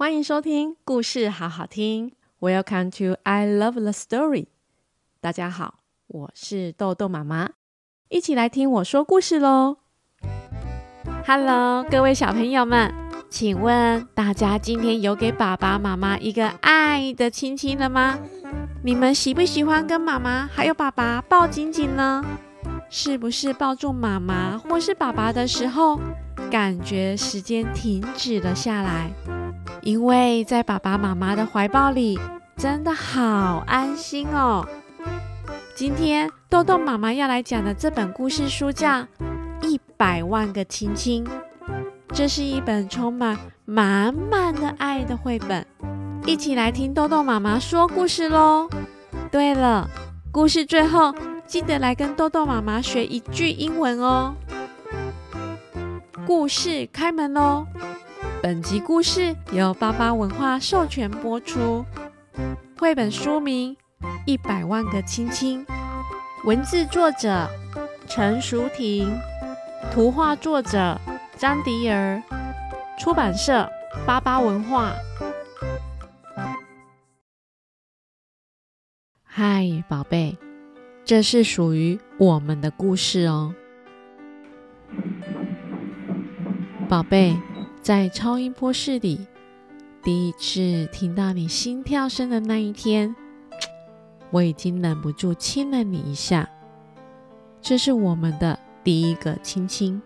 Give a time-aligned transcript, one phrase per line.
[0.00, 2.12] 欢迎收听故事好好听。
[2.40, 4.46] Welcome to I Love the Story。
[5.20, 7.50] 大家好，我是豆豆妈妈，
[8.08, 9.76] 一起来听我说故事喽。
[11.26, 12.90] Hello，各位小朋友们，
[13.28, 18.18] 请问大家今天有给爸爸妈妈一个爱的亲亲了吗？
[18.82, 22.24] 你们喜不喜欢跟妈妈还有爸爸抱紧紧呢？
[22.88, 26.00] 是不是抱住妈妈或是爸爸的时候，
[26.50, 29.12] 感觉时间停止了下来？
[29.82, 32.18] 因为在爸爸妈妈的怀抱里，
[32.56, 34.66] 真的好安心哦。
[35.74, 38.88] 今天豆豆妈妈要来讲的这本故事书叫
[39.62, 41.24] 《一百万个亲亲》，
[42.12, 45.66] 这是一本充满满满的爱的绘本。
[46.26, 48.68] 一起来听豆豆妈妈说故事喽。
[49.32, 49.88] 对了，
[50.30, 51.14] 故事最后
[51.46, 54.34] 记得来跟豆豆妈妈学一句英文哦。
[56.26, 57.66] 故事开门喽！
[58.42, 61.84] 本集故事由巴巴文化授权播出。
[62.78, 63.76] 绘本书名
[64.24, 65.64] 《一百万个亲亲》，
[66.46, 67.46] 文字作者
[68.06, 69.14] 陈淑婷，
[69.92, 70.98] 图画作者
[71.36, 72.22] 张迪儿，
[72.98, 73.68] 出版社
[74.06, 74.94] 巴巴文化。
[79.22, 80.38] 嗨，宝贝，
[81.04, 83.54] 这是属于我们的故事哦，
[86.88, 87.36] 宝贝。
[87.82, 89.26] 在超音波室里，
[90.02, 93.16] 第一次听到你心跳声的那一天，
[94.30, 96.46] 我已经忍不住亲了你一下。
[97.62, 100.00] 这是我们的第一个亲亲。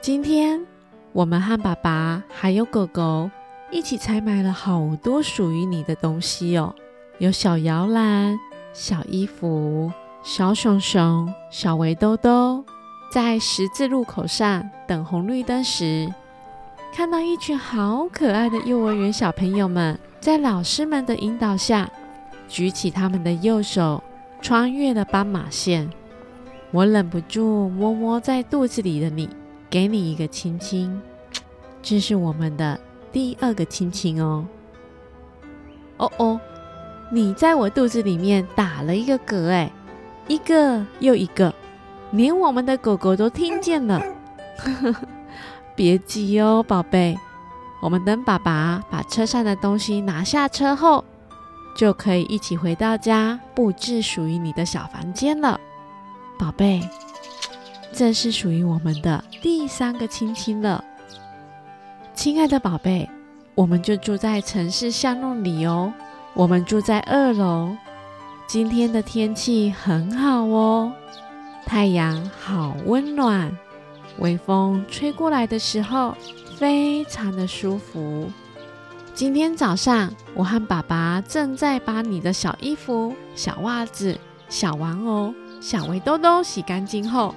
[0.00, 0.64] 今天，
[1.12, 3.28] 我们和爸爸还有狗狗
[3.72, 6.72] 一起采买了好多属于你的东西哦，
[7.18, 8.38] 有小摇篮、
[8.72, 9.90] 小衣服、
[10.22, 12.64] 小熊熊、小围兜兜。
[13.12, 16.10] 在十字路口上等红绿灯时，
[16.94, 21.90] 看到一群好可爱的幼儿园小朋友们，在老师们的引导下，
[22.48, 24.02] 举起他们的右手，
[24.40, 25.90] 穿越了斑马线。
[26.70, 29.28] 我忍不住摸摸在肚子里的你，
[29.68, 30.98] 给你一个亲亲。
[31.82, 32.80] 这是我们的
[33.12, 34.46] 第二个亲亲哦。
[35.98, 36.40] 哦哦，
[37.10, 39.70] 你在我肚子里面打了一个嗝，哎，
[40.28, 41.52] 一个又一个。
[42.12, 44.00] 连我们的狗狗都听见了，
[45.74, 47.18] 别急哦，宝贝。
[47.80, 51.04] 我们等爸爸把车上的东西拿下车后，
[51.76, 55.58] 就可以一起回到家布置属于你的小房间了，
[56.38, 56.80] 宝贝。
[57.92, 60.82] 这是属于我们的第三个亲亲了，
[62.14, 63.10] 亲爱的宝贝。
[63.54, 65.92] 我们就住在城市巷弄里哦，
[66.32, 67.76] 我们住在二楼。
[68.46, 70.92] 今天的天气很好哦。
[71.64, 73.56] 太阳好温暖，
[74.18, 76.14] 微风吹过来的时候，
[76.56, 78.30] 非常的舒服。
[79.14, 84.18] 今天早上，我和爸爸正在把你的小衣服、小袜子、
[84.48, 87.34] 小玩偶、小围兜兜洗干净后，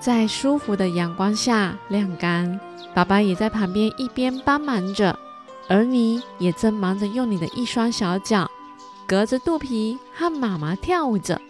[0.00, 2.58] 在舒服的阳光下晾干。
[2.94, 5.18] 爸爸也在旁边一边帮忙着，
[5.68, 8.50] 而你也正忙着用你的一双小脚，
[9.06, 11.40] 隔着肚皮和妈妈跳舞着。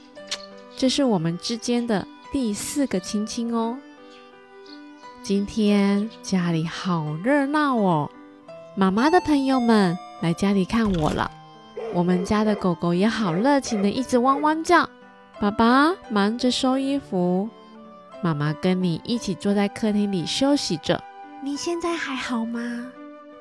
[0.78, 3.78] 这是我们之间的第四个亲亲哦。
[5.22, 8.10] 今天家里好热闹哦，
[8.76, 11.30] 妈妈的朋友们来家里看我了。
[11.94, 14.86] 我们家的狗狗也好热情的，一直汪汪叫。
[15.40, 17.48] 爸爸忙着收衣服，
[18.22, 21.02] 妈妈跟你一起坐在客厅里休息着。
[21.42, 22.86] 你现在还好吗？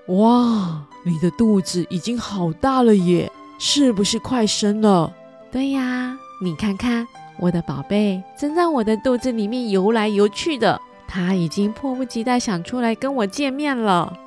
[0.08, 3.30] 哇，你的肚子已经好大了耶，
[3.60, 5.14] 是不是快生了？
[5.52, 7.06] 对呀，你看看。
[7.38, 14.18] 我的宝贝正在我的肚子里面游来游去的，他已经迫不及待想出来跟我见面了。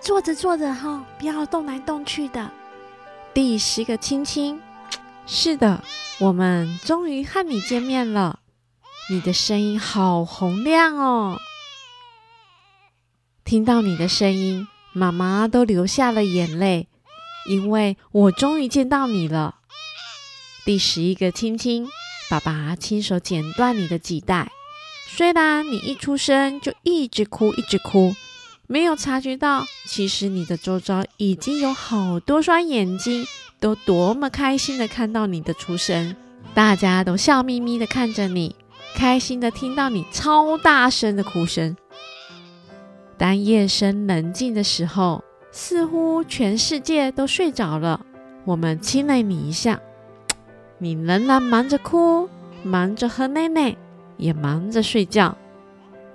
[0.00, 2.50] 坐着坐着哈，不要动来动去的。
[3.34, 4.60] 第十个亲亲，
[5.26, 5.82] 是的，
[6.18, 8.38] 我们终于和你见面了。
[9.10, 11.38] 你的声音好洪亮哦，
[13.44, 16.88] 听到你的声音，妈妈都流下了眼泪，
[17.50, 19.56] 因为我终于见到你了。
[20.64, 21.86] 第十一个亲亲。
[22.28, 24.50] 爸爸亲手剪断你的脐带，
[25.08, 28.16] 虽然你一出生就一直哭一直哭，
[28.66, 33.24] 没有察觉到，其实你的周遭已经有好多双眼睛，
[33.60, 36.16] 都多么开心的看到你的出生，
[36.52, 38.56] 大家都笑眯眯的看着你，
[38.96, 41.76] 开心的听到你超大声的哭声。
[43.16, 45.22] 当夜深人静的时候，
[45.52, 48.04] 似乎全世界都睡着了，
[48.44, 49.80] 我们亲了你一下。
[50.78, 52.28] 你仍然忙着哭，
[52.62, 53.74] 忙着喝奶奶，
[54.18, 55.34] 也忙着睡觉。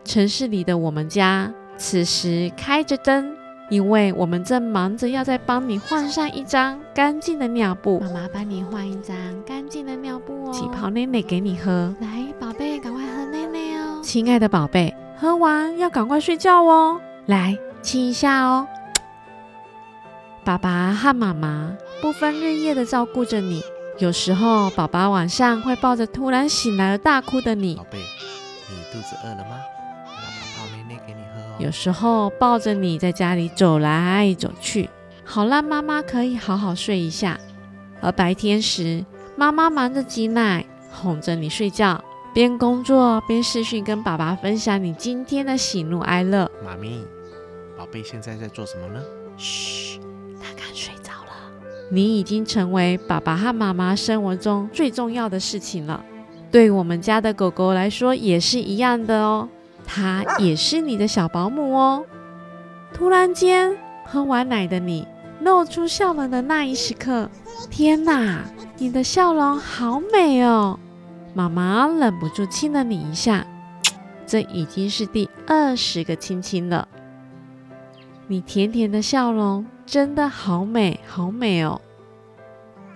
[0.04, 3.36] 城市里的我们家，此时开着灯，
[3.72, 8.00] 因为我们正忙着要再帮你换上一张干净的尿布。
[8.02, 10.54] 妈妈帮你换一张干净的尿布哦。
[10.54, 11.92] 起泡奶奶给你喝。
[12.00, 14.00] 来，宝贝，赶快喝奶奶哦。
[14.04, 17.02] 亲爱的宝贝，喝完要赶快睡觉哦。
[17.26, 18.68] 来，亲一下哦。
[20.44, 23.62] 爸爸和妈妈不分日夜的照顾着你。
[24.02, 27.76] 有时候，爸爸晚上会抱着突然醒来而大哭的你。
[27.76, 29.60] 宝贝，你肚子饿了吗？
[30.08, 31.56] 爸爸泡奶奶给你喝哦。
[31.60, 34.90] 有时候抱着你在家里走来走去，
[35.24, 37.40] 好让妈妈可以好好睡一下。
[38.02, 39.06] 而白天时，
[39.36, 42.04] 妈妈忙着挤奶，哄着你睡觉，
[42.34, 46.50] 边工作边视讯跟爸爸分享你今天的喜怒哀乐。
[46.66, 47.06] 妈咪，
[47.78, 49.00] 宝贝现在在做什么呢？
[49.38, 50.00] 嘘，
[50.42, 51.21] 他刚睡着了。
[51.92, 56.04] 你已经成为爸爸和妈妈生活中最重要的事情了。
[56.50, 59.50] 对我们家的狗狗来说也是一样的哦。
[59.86, 62.06] 它也是你的小保姆哦。
[62.94, 65.06] 突然间，喝完奶的你
[65.42, 67.30] 露出笑容的那一时刻，
[67.70, 68.44] 天哪，
[68.78, 70.80] 你的笑容好美哦！
[71.34, 73.46] 妈妈忍不住亲了你一下，
[74.26, 76.88] 这已经是第二十个亲亲了。
[78.28, 81.82] 你甜甜的笑容真的好美，好美哦！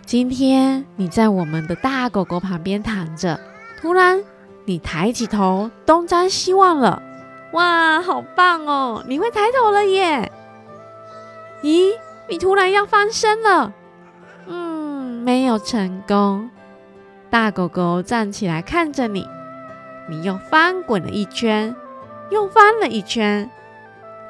[0.06, 3.38] 今天你在我们的大狗狗旁边躺着，
[3.82, 4.24] 突然。
[4.64, 7.04] 你抬起头，东张西望了，
[7.52, 9.04] 哇，好棒哦！
[9.10, 10.32] 你会抬头了耶！
[11.62, 11.92] 咦，
[12.30, 13.74] 你突然要翻身了，
[14.48, 16.50] 嗯，没有成功。
[17.30, 19.28] 大狗狗站起来看着你，
[20.10, 21.76] 你又翻滚了一圈，
[22.32, 23.52] 又翻了一圈。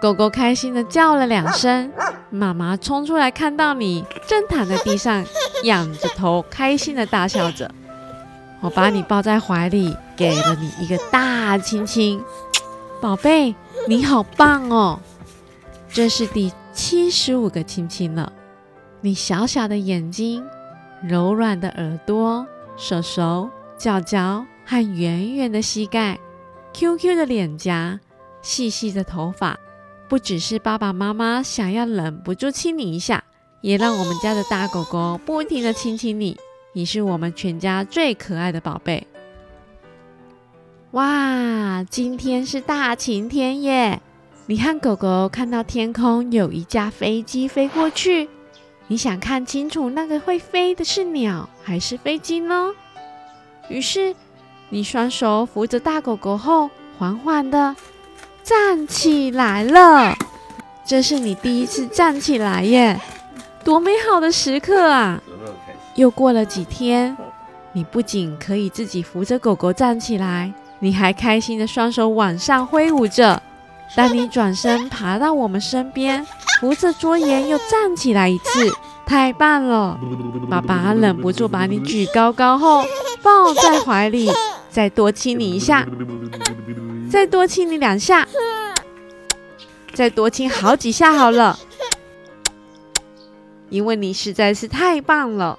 [0.05, 1.91] 狗狗开心的叫了两声，
[2.29, 5.25] 妈妈冲出来看到你正躺在地上，
[5.63, 7.71] 仰着头，开心的大笑着。
[8.61, 12.23] 我把你抱在怀里，给了你一个大亲亲，
[13.01, 13.55] 宝贝，
[13.87, 14.99] 你好棒哦！
[15.89, 18.31] 这是第七十五个亲亲了。
[19.01, 20.45] 你小小的眼睛、
[21.01, 22.45] 柔软的耳朵、
[22.77, 26.19] 手手、脚脚和圆圆的膝盖、
[26.73, 27.99] QQ 的脸颊、
[28.43, 29.57] 细细的头发，
[30.07, 33.23] 不只是爸爸妈妈想要忍不住亲你一下，
[33.61, 36.37] 也让我们家的大狗狗不停地亲亲你。
[36.73, 39.07] 你是我们全家最可爱的宝贝。
[40.91, 44.01] 哇，今天是大晴天耶！
[44.45, 48.29] 你和狗狗看到天空有一架飞机飞过去，
[48.87, 52.71] 你想看清楚那个会飞的是鸟还是飞机呢？
[53.69, 54.15] 于是
[54.69, 56.69] 你双手扶着大狗狗后，
[56.99, 57.75] 缓缓地
[58.45, 60.15] 站起来了。
[60.85, 63.01] 这是你第一次站起来耶，
[63.63, 65.19] 多美好的时刻啊！
[65.95, 67.17] 又过了几天，
[67.71, 73.41] 你不仅可以自己扶着狗狗站起来，你还开心的双手往上挥舞着。
[73.95, 76.23] 当你转身爬到我们身边，
[76.61, 78.71] 扶着桌沿又站起来一次，
[79.07, 79.99] 太棒了！
[80.47, 82.85] 爸爸忍不住把你举高高后
[83.23, 84.29] 抱在怀里，
[84.69, 85.87] 再多亲你一下，
[87.15, 88.27] 再多亲你两下，
[89.93, 91.57] 再多亲好几下好了，
[93.69, 95.57] 因为你实在是太棒了。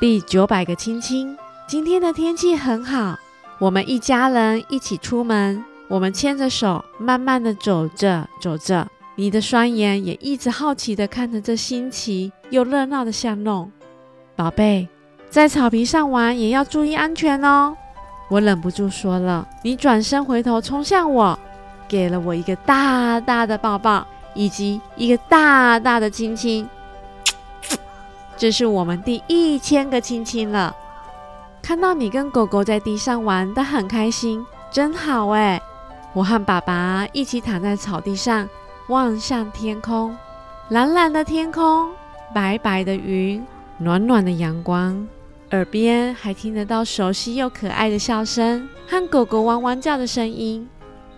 [0.00, 1.36] 第九百个亲亲，
[1.68, 3.18] 今天的天气很好，
[3.58, 13.70] 我们一家人一起出门，我们牵着手，慢慢的走着走着，你的双眼也一直好奇的看着这新奇又热闹的巷弄。
[14.34, 14.88] 宝贝，
[15.28, 17.76] 在草皮上玩也要注意安全哦。
[18.32, 21.38] 我忍不住说了，你转身回头冲向我，
[21.86, 26.66] 给了我一个大大的抱抱，以及一个大大的亲亲。
[28.38, 30.74] 这是我们第一千个亲亲了。
[31.60, 35.60] 看到你跟狗狗在地上玩得很开心，真好哎！
[36.14, 38.48] 我和爸爸一起躺在草地上，
[38.88, 40.16] 望向天空，
[40.70, 41.90] 蓝蓝的天空，
[42.34, 43.44] 白白的云，
[43.76, 45.06] 暖暖的阳光，
[45.52, 50.66] 耳边还听得到熟悉又可爱的笑声和狗狗汪汪叫的声音。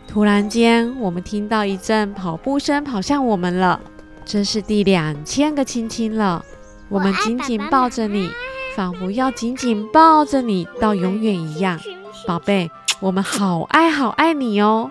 [0.08, 3.80] 突然间，我们听到一阵跑步声跑向我们了。
[4.24, 6.44] 这是第两千个亲亲了。
[6.88, 8.28] 我们紧紧抱着你，
[8.74, 11.78] 仿佛要紧紧抱着你到永远一样，
[12.26, 14.90] 宝贝，我们好爱好爱你哦！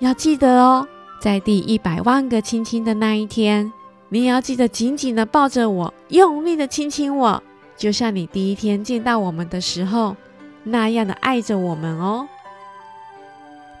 [0.00, 0.86] 要记得哦，
[1.20, 3.72] 在第一百万个亲亲的那一天，
[4.08, 7.42] 你也要记得紧紧的抱着我，用力的亲亲我，
[7.78, 10.16] 就像你第一天见到我们的时候
[10.64, 12.26] 那样的爱着我们哦，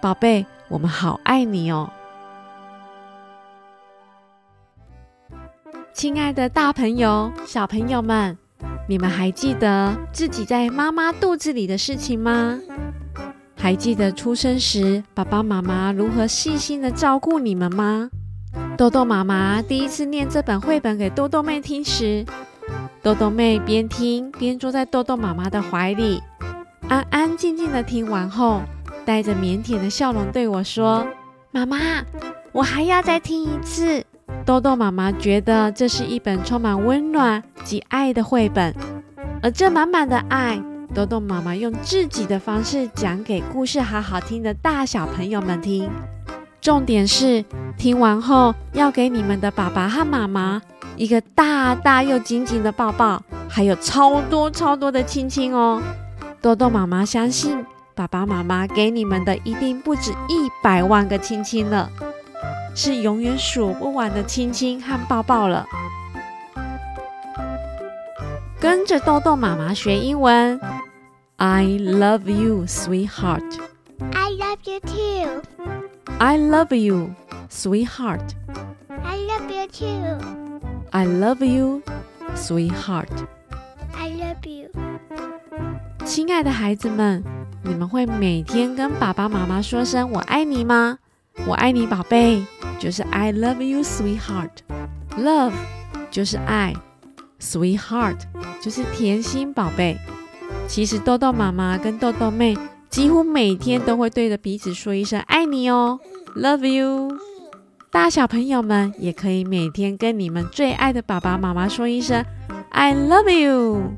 [0.00, 1.90] 宝贝，我们好爱你哦！
[5.92, 8.38] 亲爱的大朋友、小朋友们，
[8.88, 12.60] 你们还记得自己在妈妈肚子里的事情吗？
[13.56, 18.08] 还记得出生时爸爸妈妈如何细心的照顾你们吗？
[18.76, 22.24] 豆豆妈妈第一次念这本绘本给豆豆妹听时，
[23.08, 26.22] 豆豆妹边听边坐在豆豆妈妈的怀里，
[26.90, 28.60] 安安静静的听完后，
[29.06, 31.06] 带着腼腆的笑容对我说
[31.50, 31.78] ：“妈妈，
[32.52, 34.04] 我还要再听一次。”
[34.44, 38.74] 豆豆妈妈觉得这是一本充满温暖及爱的绘本，
[39.42, 40.62] 而这满满的爱，
[40.94, 45.88] 豆豆妈妈用自己的方式讲给故事好好听的大小朋友们听。
[46.60, 47.44] 重点是，
[47.76, 50.60] 听完后要给你们的爸爸和妈妈
[50.96, 55.80] 一个大大又紧紧的抱抱，还有超多超多的亲亲哦。
[56.40, 61.90] 豆豆妈妈相信，爸爸妈妈给你们的一定不止一百万个亲亲了。
[62.74, 65.66] 是永远数不完的亲亲和抱抱了。
[68.60, 70.60] 跟着豆豆妈妈学英文
[71.36, 73.67] ，I love you, sweetheart.
[76.20, 77.14] I love you,
[77.48, 78.34] sweetheart.
[78.88, 80.60] I love you too.
[80.90, 81.82] I love you,
[82.34, 83.08] sweetheart.
[83.94, 84.68] I love you.
[86.04, 87.22] 亲爱的孩子们，
[87.62, 90.98] 你们会每天跟爸爸妈妈说声“我爱你”吗？
[91.46, 92.44] 我爱你，宝贝。
[92.80, 94.50] 就是 I love you, sweetheart.
[95.16, 95.52] Love
[96.10, 96.74] 就是爱
[97.40, 98.18] ，sweetheart
[98.60, 99.96] 就是甜心宝贝。
[100.66, 102.56] 其实豆豆妈妈跟豆豆妹
[102.90, 106.00] 几乎每天都会对着彼此说一声爱你哦
[106.34, 107.16] ，love you。
[107.90, 112.24] 大小朋友们也可以每天跟你们最爱的爸爸妈妈说一声
[112.70, 113.92] I love you。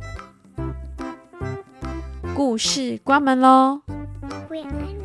[2.34, 3.82] 故事关门喽。
[4.48, 4.96] 我爱你，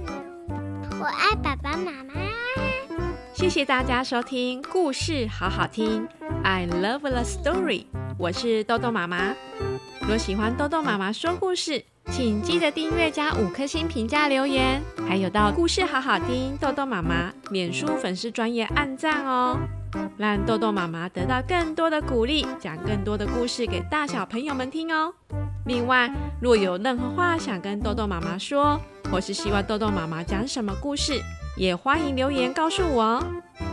[0.99, 2.13] 我爱爸爸妈妈。
[3.33, 6.07] 谢谢大家收听故事好好听
[6.43, 7.85] ，I love the story。
[8.17, 9.35] 我是豆豆妈妈。
[10.07, 19.57] 若喜欢豆豆妈妈说故事，请记得订阅加五颗星评价留言，还有到故事好好听豆豆妈妈脸书粉丝专业按赞哦，
[20.17, 25.13] 让豆豆妈妈得到更多的鼓励，讲更多的故事给大小朋友们听哦。
[25.65, 26.09] 另外，
[26.39, 28.79] 若有任何话想跟豆豆妈妈说，
[29.11, 31.19] 或是希望豆豆妈妈讲什么故事，
[31.57, 33.23] 也欢迎留言告诉我哦，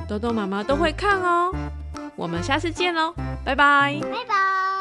[0.09, 1.55] 豆豆妈妈都会看哦。
[2.17, 4.01] 我们下次见喽，拜拜。
[4.03, 4.72] 拜拜。